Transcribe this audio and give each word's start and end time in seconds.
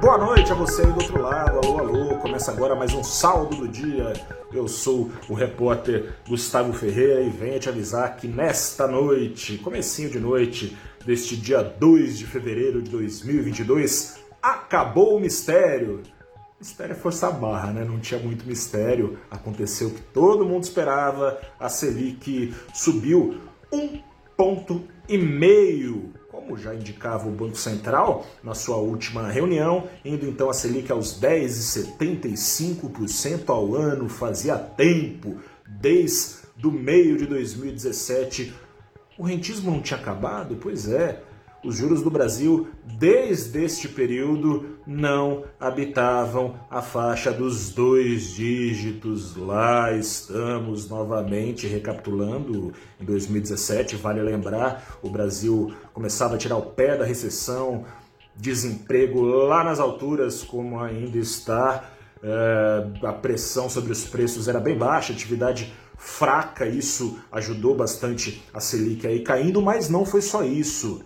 Boa 0.00 0.16
noite 0.16 0.52
a 0.52 0.54
você 0.54 0.82
aí 0.82 0.92
do 0.92 1.00
outro 1.00 1.20
lado, 1.20 1.58
alô, 1.58 1.78
alô. 1.80 2.16
Começa 2.18 2.52
agora 2.52 2.76
mais 2.76 2.94
um 2.94 3.02
saldo 3.02 3.56
do 3.56 3.66
dia. 3.66 4.12
Eu 4.52 4.68
sou 4.68 5.10
o 5.28 5.34
repórter 5.34 6.14
Gustavo 6.28 6.72
Ferreira 6.72 7.20
e 7.20 7.28
venho 7.28 7.58
te 7.58 7.68
avisar 7.68 8.16
que 8.16 8.28
nesta 8.28 8.86
noite, 8.86 9.58
comecinho 9.58 10.08
de 10.08 10.20
noite, 10.20 10.78
deste 11.04 11.36
dia 11.36 11.64
2 11.64 12.16
de 12.16 12.26
fevereiro 12.26 12.80
de 12.80 12.88
2022, 12.92 14.20
acabou 14.40 15.16
o 15.16 15.20
mistério. 15.20 16.04
Mistério 16.60 16.92
é 16.92 16.96
força 16.96 17.28
barra, 17.32 17.72
né? 17.72 17.84
Não 17.84 17.98
tinha 17.98 18.20
muito 18.20 18.46
mistério. 18.46 19.18
Aconteceu 19.28 19.88
o 19.88 19.94
que 19.94 20.00
todo 20.00 20.46
mundo 20.46 20.62
esperava. 20.62 21.40
A 21.58 21.68
Selic 21.68 22.54
subiu 22.72 23.40
um 23.72 24.00
ponto 24.36 24.84
e 25.08 25.18
meio 25.18 26.12
como 26.48 26.58
já 26.58 26.74
indicava 26.74 27.28
o 27.28 27.30
Banco 27.30 27.58
Central 27.58 28.26
na 28.42 28.54
sua 28.54 28.78
última 28.78 29.28
reunião, 29.28 29.86
indo 30.02 30.26
então 30.26 30.48
a 30.48 30.54
Selic 30.54 30.90
aos 30.90 31.20
10,75% 31.20 33.50
ao 33.50 33.74
ano, 33.74 34.08
fazia 34.08 34.56
tempo, 34.56 35.36
desde 35.66 36.38
o 36.64 36.72
meio 36.72 37.18
de 37.18 37.26
2017. 37.26 38.54
O 39.18 39.24
rentismo 39.24 39.70
não 39.70 39.82
tinha 39.82 40.00
acabado? 40.00 40.56
Pois 40.56 40.88
é, 40.88 41.22
os 41.64 41.76
juros 41.76 42.02
do 42.02 42.10
Brasil, 42.10 42.68
desde 42.84 43.64
este 43.64 43.88
período, 43.88 44.78
não 44.86 45.44
habitavam 45.58 46.54
a 46.70 46.80
faixa 46.80 47.32
dos 47.32 47.70
dois 47.70 48.30
dígitos. 48.30 49.36
Lá 49.36 49.92
estamos 49.92 50.88
novamente 50.88 51.66
recapitulando. 51.66 52.72
Em 53.00 53.04
2017, 53.04 53.96
vale 53.96 54.22
lembrar, 54.22 54.98
o 55.02 55.10
Brasil 55.10 55.72
começava 55.92 56.36
a 56.36 56.38
tirar 56.38 56.56
o 56.56 56.62
pé 56.62 56.96
da 56.96 57.04
recessão, 57.04 57.84
desemprego 58.36 59.20
lá 59.20 59.64
nas 59.64 59.80
alturas, 59.80 60.44
como 60.44 60.78
ainda 60.78 61.18
está. 61.18 61.90
É, 62.22 63.06
a 63.06 63.12
pressão 63.12 63.68
sobre 63.68 63.92
os 63.92 64.04
preços 64.04 64.48
era 64.48 64.58
bem 64.58 64.76
baixa, 64.76 65.12
atividade 65.12 65.72
fraca, 65.96 66.66
isso 66.66 67.18
ajudou 67.32 67.76
bastante 67.76 68.44
a 68.54 68.60
Selic 68.60 69.06
aí 69.06 69.20
caindo, 69.20 69.60
mas 69.60 69.88
não 69.88 70.04
foi 70.06 70.22
só 70.22 70.44
isso 70.44 71.04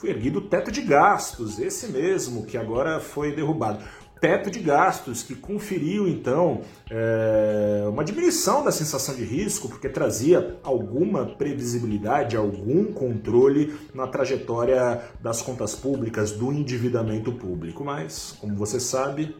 foi 0.00 0.08
erguido 0.08 0.38
o 0.38 0.42
teto 0.42 0.72
de 0.72 0.80
gastos, 0.80 1.58
esse 1.58 1.88
mesmo 1.88 2.46
que 2.46 2.56
agora 2.56 3.00
foi 3.00 3.34
derrubado. 3.34 3.84
Teto 4.18 4.50
de 4.50 4.58
gastos 4.58 5.22
que 5.22 5.34
conferiu 5.34 6.08
então 6.08 6.62
é, 6.90 7.84
uma 7.86 8.02
diminuição 8.02 8.64
da 8.64 8.72
sensação 8.72 9.14
de 9.14 9.24
risco, 9.24 9.68
porque 9.68 9.90
trazia 9.90 10.58
alguma 10.62 11.26
previsibilidade, 11.26 12.34
algum 12.34 12.94
controle 12.94 13.74
na 13.94 14.06
trajetória 14.06 15.02
das 15.20 15.42
contas 15.42 15.74
públicas, 15.74 16.32
do 16.32 16.50
endividamento 16.50 17.30
público. 17.32 17.84
Mas, 17.84 18.34
como 18.40 18.56
você 18.56 18.80
sabe, 18.80 19.36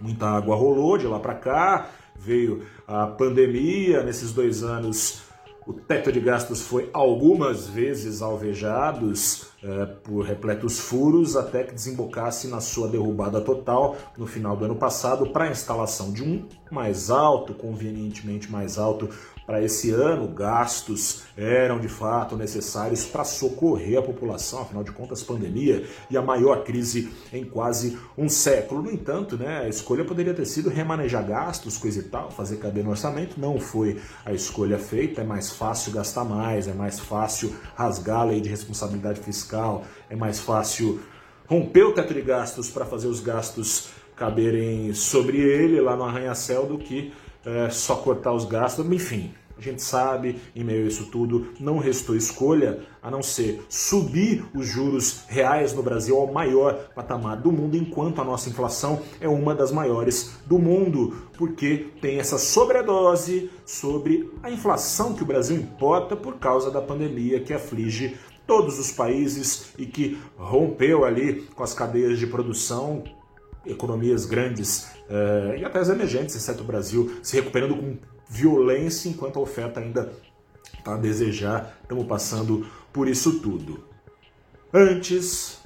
muita 0.00 0.26
água 0.26 0.56
rolou 0.56 0.98
de 0.98 1.06
lá 1.06 1.20
para 1.20 1.34
cá, 1.34 1.90
veio 2.16 2.64
a 2.88 3.06
pandemia 3.06 4.02
nesses 4.02 4.32
dois 4.32 4.64
anos 4.64 5.26
o 5.66 5.72
teto 5.72 6.12
de 6.12 6.20
gastos 6.20 6.62
foi 6.62 6.88
algumas 6.92 7.66
vezes 7.66 8.22
alvejados 8.22 9.48
é, 9.66 9.84
por 9.84 10.24
repletos 10.24 10.78
furos 10.78 11.36
até 11.36 11.64
que 11.64 11.74
desembocasse 11.74 12.46
na 12.46 12.60
sua 12.60 12.86
derrubada 12.86 13.40
total 13.40 13.96
no 14.16 14.24
final 14.24 14.56
do 14.56 14.64
ano 14.64 14.76
passado 14.76 15.26
para 15.30 15.46
a 15.46 15.50
instalação 15.50 16.12
de 16.12 16.22
um 16.22 16.46
mais 16.70 17.10
alto, 17.10 17.52
convenientemente 17.52 18.50
mais 18.50 18.78
alto 18.78 19.08
para 19.46 19.62
esse 19.62 19.92
ano, 19.92 20.26
gastos 20.26 21.22
eram 21.36 21.78
de 21.78 21.88
fato 21.88 22.36
necessários 22.36 23.04
para 23.04 23.22
socorrer 23.22 23.96
a 23.96 24.02
população, 24.02 24.62
afinal 24.62 24.82
de 24.82 24.90
contas, 24.90 25.22
pandemia 25.22 25.86
e 26.10 26.16
a 26.16 26.22
maior 26.22 26.64
crise 26.64 27.08
em 27.32 27.44
quase 27.44 27.96
um 28.18 28.28
século. 28.28 28.82
No 28.82 28.90
entanto, 28.90 29.36
né, 29.36 29.60
a 29.60 29.68
escolha 29.68 30.04
poderia 30.04 30.34
ter 30.34 30.46
sido 30.46 30.68
remanejar 30.68 31.24
gastos, 31.24 31.78
coisa 31.78 32.00
e 32.00 32.02
tal, 32.02 32.30
fazer 32.30 32.56
caber 32.56 32.82
no 32.82 32.90
orçamento, 32.90 33.40
não 33.40 33.60
foi 33.60 34.00
a 34.24 34.32
escolha 34.32 34.78
feita, 34.78 35.20
é 35.20 35.24
mais 35.24 35.50
fácil 35.50 35.92
gastar 35.92 36.24
mais, 36.24 36.66
é 36.66 36.74
mais 36.74 36.98
fácil 36.98 37.54
rasgar 37.76 38.22
a 38.22 38.24
lei 38.24 38.40
de 38.40 38.48
responsabilidade 38.48 39.20
fiscal, 39.20 39.55
é 40.10 40.16
mais 40.16 40.38
fácil 40.38 41.00
romper 41.48 41.84
o 41.84 41.92
teto 41.92 42.12
de 42.12 42.22
gastos 42.22 42.68
para 42.68 42.84
fazer 42.84 43.08
os 43.08 43.20
gastos 43.20 43.88
caberem 44.16 44.92
sobre 44.94 45.38
ele 45.38 45.80
lá 45.80 45.96
no 45.96 46.04
arranha-céu 46.04 46.66
do 46.66 46.78
que 46.78 47.12
é, 47.44 47.70
só 47.70 47.96
cortar 47.96 48.32
os 48.32 48.44
gastos, 48.44 48.84
enfim. 48.86 49.32
A 49.58 49.60
gente 49.60 49.80
sabe, 49.80 50.36
em 50.54 50.62
meio 50.62 50.84
a 50.84 50.88
isso 50.88 51.06
tudo, 51.06 51.48
não 51.58 51.78
restou 51.78 52.14
escolha 52.14 52.80
a 53.02 53.10
não 53.10 53.22
ser 53.22 53.64
subir 53.70 54.44
os 54.54 54.66
juros 54.66 55.24
reais 55.28 55.72
no 55.72 55.82
Brasil 55.82 56.14
ao 56.18 56.30
maior 56.30 56.90
patamar 56.94 57.38
do 57.38 57.50
mundo, 57.50 57.74
enquanto 57.74 58.20
a 58.20 58.24
nossa 58.24 58.50
inflação 58.50 59.00
é 59.18 59.26
uma 59.26 59.54
das 59.54 59.72
maiores 59.72 60.32
do 60.44 60.58
mundo, 60.58 61.16
porque 61.38 61.86
tem 62.02 62.18
essa 62.18 62.36
sobredose 62.36 63.50
sobre 63.64 64.30
a 64.42 64.50
inflação 64.50 65.14
que 65.14 65.22
o 65.22 65.26
Brasil 65.26 65.56
importa 65.56 66.14
por 66.14 66.34
causa 66.34 66.70
da 66.70 66.82
pandemia 66.82 67.40
que 67.40 67.54
aflige 67.54 68.14
todos 68.46 68.78
os 68.78 68.92
países 68.92 69.72
e 69.76 69.86
que 69.86 70.20
rompeu 70.36 71.04
ali 71.04 71.42
com 71.54 71.62
as 71.62 71.74
cadeias 71.74 72.18
de 72.18 72.26
produção 72.26 73.04
economias 73.66 74.24
grandes 74.24 74.84
uh, 75.08 75.56
e 75.58 75.64
até 75.64 75.80
as 75.80 75.88
emergentes, 75.88 76.36
exceto 76.36 76.62
o 76.62 76.66
Brasil, 76.66 77.18
se 77.22 77.36
recuperando 77.36 77.74
com 77.74 77.98
violência, 78.28 79.08
enquanto 79.08 79.38
a 79.38 79.42
oferta 79.42 79.80
ainda 79.80 80.12
está 80.78 80.94
a 80.94 80.98
desejar. 80.98 81.78
Estamos 81.82 82.06
passando 82.06 82.66
por 82.92 83.08
isso 83.08 83.40
tudo. 83.40 83.84
Antes 84.72 85.60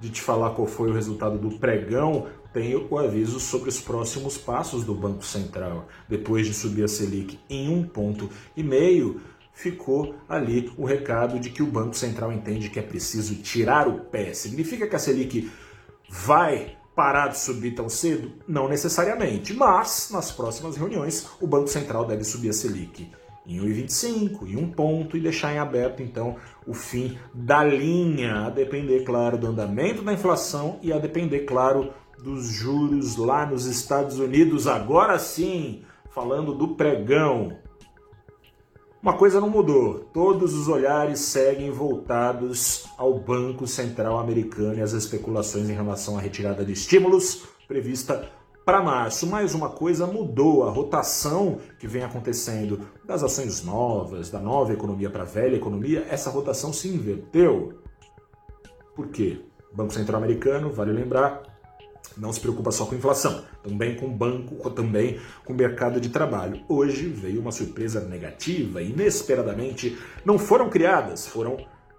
de 0.00 0.10
te 0.10 0.20
falar 0.20 0.50
qual 0.50 0.66
foi 0.66 0.90
o 0.90 0.92
resultado 0.92 1.38
do 1.38 1.58
pregão, 1.58 2.26
tenho 2.52 2.86
o 2.90 2.98
aviso 2.98 3.38
sobre 3.38 3.68
os 3.68 3.80
próximos 3.80 4.38
passos 4.38 4.84
do 4.84 4.94
Banco 4.94 5.24
Central. 5.24 5.88
Depois 6.08 6.46
de 6.46 6.54
subir 6.54 6.84
a 6.84 6.88
Selic 6.88 7.38
em 7.48 7.68
um 7.68 7.82
ponto 7.82 8.30
e 8.56 8.62
meio, 8.62 9.20
ficou 9.56 10.14
ali 10.28 10.70
o 10.76 10.84
recado 10.84 11.40
de 11.40 11.48
que 11.48 11.62
o 11.62 11.66
Banco 11.66 11.96
Central 11.96 12.30
entende 12.30 12.68
que 12.68 12.78
é 12.78 12.82
preciso 12.82 13.36
tirar 13.36 13.88
o 13.88 14.00
pé. 14.00 14.34
Significa 14.34 14.86
que 14.86 14.94
a 14.94 14.98
Selic 14.98 15.50
vai 16.10 16.76
parar 16.94 17.28
de 17.28 17.38
subir 17.38 17.74
tão 17.74 17.88
cedo? 17.88 18.32
Não 18.46 18.68
necessariamente, 18.68 19.54
mas 19.54 20.10
nas 20.12 20.30
próximas 20.30 20.76
reuniões 20.76 21.26
o 21.40 21.46
Banco 21.46 21.68
Central 21.68 22.04
deve 22.04 22.22
subir 22.22 22.50
a 22.50 22.52
Selic 22.52 23.10
em 23.46 23.58
1,25, 23.58 24.46
em 24.46 24.56
um 24.56 24.70
ponto 24.70 25.16
e 25.16 25.20
deixar 25.20 25.54
em 25.54 25.58
aberto 25.58 26.02
então 26.02 26.36
o 26.66 26.74
fim 26.74 27.16
da 27.32 27.64
linha, 27.64 28.46
a 28.46 28.50
depender, 28.50 29.04
claro, 29.04 29.38
do 29.38 29.46
andamento 29.46 30.02
da 30.02 30.12
inflação 30.12 30.78
e 30.82 30.92
a 30.92 30.98
depender, 30.98 31.40
claro, 31.40 31.94
dos 32.22 32.46
juros 32.46 33.16
lá 33.16 33.46
nos 33.46 33.64
Estados 33.64 34.18
Unidos. 34.18 34.66
Agora 34.66 35.18
sim, 35.18 35.82
falando 36.10 36.52
do 36.52 36.68
pregão, 36.74 37.56
uma 39.06 39.16
coisa 39.16 39.40
não 39.40 39.48
mudou, 39.48 40.00
todos 40.12 40.52
os 40.52 40.66
olhares 40.66 41.20
seguem 41.20 41.70
voltados 41.70 42.86
ao 42.98 43.14
Banco 43.14 43.64
Central 43.64 44.18
Americano 44.18 44.80
e 44.80 44.82
às 44.82 44.94
especulações 44.94 45.70
em 45.70 45.72
relação 45.72 46.18
à 46.18 46.20
retirada 46.20 46.64
de 46.64 46.72
estímulos 46.72 47.44
prevista 47.68 48.28
para 48.64 48.82
março. 48.82 49.24
Mas 49.28 49.54
uma 49.54 49.68
coisa 49.68 50.08
mudou, 50.08 50.64
a 50.64 50.70
rotação 50.72 51.58
que 51.78 51.86
vem 51.86 52.02
acontecendo 52.02 52.80
das 53.04 53.22
ações 53.22 53.62
novas, 53.62 54.28
da 54.28 54.40
nova 54.40 54.72
economia 54.72 55.08
para 55.08 55.22
a 55.22 55.24
velha 55.26 55.54
economia, 55.54 56.04
essa 56.10 56.28
rotação 56.28 56.72
se 56.72 56.88
inverteu. 56.88 57.74
Por 58.92 59.06
quê? 59.06 59.40
Banco 59.72 59.94
Central 59.94 60.20
Americano, 60.20 60.72
vale 60.72 60.90
lembrar, 60.90 61.55
não 62.16 62.32
se 62.32 62.40
preocupa 62.40 62.70
só 62.70 62.86
com 62.86 62.94
inflação, 62.94 63.44
também 63.62 63.94
com 63.96 64.08
banco, 64.08 64.70
também 64.70 65.18
com 65.44 65.52
mercado 65.52 66.00
de 66.00 66.08
trabalho. 66.08 66.62
Hoje 66.68 67.06
veio 67.08 67.40
uma 67.40 67.52
surpresa 67.52 68.00
negativa, 68.00 68.82
inesperadamente 68.82 69.98
não 70.24 70.38
foram 70.38 70.70
criadas, 70.70 71.26
foram 71.26 71.56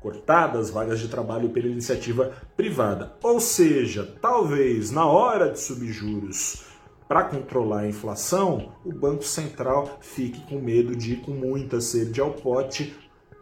cortadas 0.00 0.70
vagas 0.70 1.00
de 1.00 1.08
trabalho 1.08 1.50
pela 1.50 1.66
iniciativa 1.66 2.32
privada. 2.56 3.14
Ou 3.22 3.40
seja, 3.40 4.16
talvez 4.20 4.90
na 4.90 5.06
hora 5.06 5.50
de 5.50 5.60
subir 5.60 5.92
juros 5.92 6.64
para 7.08 7.24
controlar 7.24 7.80
a 7.80 7.88
inflação, 7.88 8.72
o 8.84 8.92
Banco 8.92 9.24
Central 9.24 9.98
fique 10.00 10.40
com 10.46 10.60
medo 10.60 10.94
de 10.94 11.14
ir 11.14 11.16
com 11.22 11.30
muita 11.30 11.80
sede 11.80 12.20
ao 12.20 12.32
pote 12.32 12.94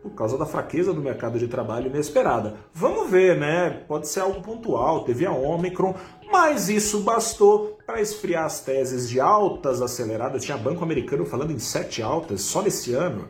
por 0.09 0.17
causa 0.17 0.39
da 0.39 0.47
fraqueza 0.47 0.93
do 0.93 1.01
mercado 1.01 1.39
de 1.39 1.49
trabalho 1.49 1.89
inesperada. 1.89 2.55
Vamos 2.73 3.11
ver, 3.11 3.37
né? 3.37 3.71
Pode 3.89 4.09
ser 4.09 4.21
algo 4.21 4.41
pontual, 4.41 5.05
teve 5.05 5.27
a 5.27 5.33
Omicron, 5.33 5.95
mas 6.31 6.69
isso 6.69 7.01
bastou 7.01 7.79
para 7.87 8.01
esfriar 8.01 8.45
as 8.45 8.61
teses 8.61 9.09
de 9.09 9.21
altas 9.21 9.81
aceleradas. 9.83 10.45
Tinha 10.45 10.57
banco 10.57 10.83
americano 10.83 11.25
falando 11.25 11.53
em 11.53 11.59
sete 11.59 12.03
altas 12.03 12.43
só 12.43 12.63
nesse 12.63 12.95
ano. 12.95 13.29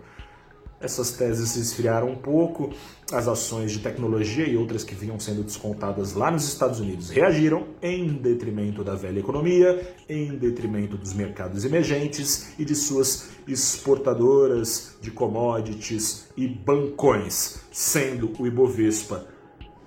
Essas 0.78 1.12
teses 1.12 1.50
se 1.50 1.61
esfriaram 1.61 2.11
um 2.11 2.17
pouco, 2.17 2.70
as 3.11 3.26
ações 3.26 3.73
de 3.73 3.78
tecnologia 3.78 4.46
e 4.46 4.56
outras 4.56 4.84
que 4.84 4.94
vinham 4.94 5.19
sendo 5.19 5.43
descontadas 5.43 6.12
lá 6.12 6.31
nos 6.31 6.46
Estados 6.46 6.81
Unidos 6.81 7.08
reagiram 7.08 7.69
em 7.81 8.08
detrimento 8.08 8.84
da 8.84 8.94
velha 8.94 9.19
economia, 9.19 9.94
em 10.06 10.37
detrimento 10.37 10.99
dos 10.99 11.14
mercados 11.14 11.64
emergentes 11.64 12.58
e 12.58 12.64
de 12.64 12.75
suas 12.75 13.31
exportadoras 13.49 14.96
de 15.00 15.11
commodities 15.11 16.28
e 16.37 16.46
bancões, 16.46 17.61
sendo 17.73 18.32
o 18.38 18.46
Ibovespa 18.46 19.26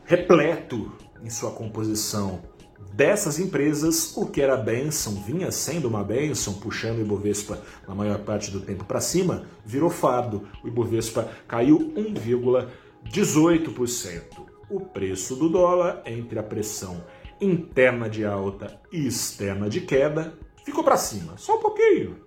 repleto 0.05 0.91
em 1.23 1.29
sua 1.29 1.51
composição 1.51 2.41
dessas 2.93 3.39
empresas, 3.39 4.17
o 4.17 4.25
que 4.25 4.41
era 4.41 4.57
benção, 4.57 5.13
vinha 5.23 5.51
sendo 5.51 5.87
uma 5.87 6.03
benção, 6.03 6.55
puxando 6.55 6.97
o 6.97 7.01
Ibovespa 7.01 7.61
na 7.87 7.95
maior 7.95 8.19
parte 8.19 8.51
do 8.51 8.59
tempo 8.59 8.83
para 8.83 8.99
cima, 8.99 9.45
virou 9.65 9.89
fardo. 9.89 10.45
O 10.63 10.67
Ibovespa 10.67 11.31
caiu 11.47 11.93
1,18%. 11.95 14.21
O 14.69 14.81
preço 14.81 15.35
do 15.35 15.49
dólar, 15.49 16.03
entre 16.05 16.37
a 16.37 16.43
pressão 16.43 17.03
interna 17.41 18.09
de 18.09 18.25
alta 18.25 18.77
e 18.91 19.07
externa 19.07 19.69
de 19.69 19.79
queda, 19.81 20.33
ficou 20.65 20.83
para 20.83 20.97
cima, 20.97 21.37
só 21.37 21.57
um 21.57 21.61
pouquinho, 21.61 22.17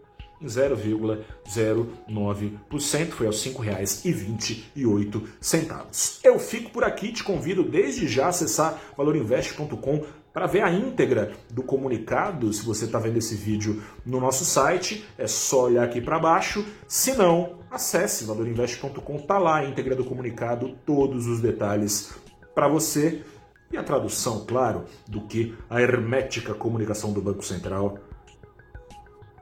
em 0.41 0.47
0,09%, 0.47 3.11
foi 3.11 3.27
aos 3.27 3.45
R$ 3.45 3.53
5,28. 3.53 6.21
Eu 6.25 6.39
fico 6.39 6.71
por 6.71 6.83
aqui, 6.83 7.13
te 7.13 7.23
convido 7.23 7.63
desde 7.63 8.09
já 8.09 8.25
a 8.27 8.31
acessar 8.31 8.81
valorinvest.com 8.97 10.03
para 10.33 10.47
ver 10.47 10.63
a 10.63 10.73
íntegra 10.73 11.33
do 11.51 11.63
comunicado, 11.63 12.53
se 12.53 12.65
você 12.65 12.87
está 12.87 12.99
vendo 12.99 13.19
esse 13.19 13.35
vídeo 13.35 13.83
no 14.05 14.19
nosso 14.19 14.45
site, 14.45 15.07
é 15.19 15.27
só 15.27 15.65
olhar 15.65 15.85
aqui 15.85 16.01
para 16.01 16.19
baixo. 16.19 16.65
Se 16.89 17.15
não, 17.15 17.59
acesse 17.71 18.25
valorinvest.com, 18.25 19.17
está 19.17 19.39
lá 19.39 19.57
a 19.57 19.65
íntegra 19.65 19.95
do 19.95 20.05
comunicado, 20.05 20.77
todos 20.87 21.27
os 21.27 21.41
detalhes 21.41 22.15
para 22.55 22.67
você. 22.67 23.23
E 23.71 23.77
a 23.77 23.83
tradução, 23.83 24.45
claro, 24.47 24.85
do 25.09 25.23
que 25.23 25.57
a 25.69 25.81
hermética 25.81 26.55
comunicação 26.55 27.13
do 27.13 27.23
Banco 27.23 27.43
Central 27.43 27.99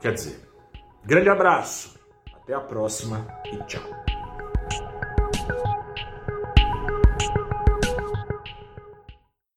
quer 0.01 0.15
dizer. 0.15 0.41
Grande 1.05 1.29
abraço, 1.29 1.99
até 2.33 2.55
a 2.55 2.61
próxima 2.61 3.27
e 3.53 3.57
tchau. 3.65 4.10